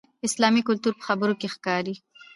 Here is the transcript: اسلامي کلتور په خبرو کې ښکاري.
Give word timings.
اسلامي 0.27 0.61
کلتور 0.67 0.93
په 0.97 1.03
خبرو 1.09 1.33
کې 1.39 1.47
ښکاري. 1.53 1.95